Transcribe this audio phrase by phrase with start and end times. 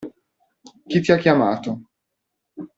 [0.87, 1.81] Chi ti ha chiamato?